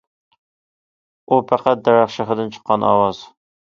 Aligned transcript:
ئۇ 1.29 1.41
پەقەت 1.53 1.87
دەرەخ 1.91 2.19
شېخىدىن 2.19 2.53
چىققان 2.61 2.91
ئاۋاز. 2.93 3.27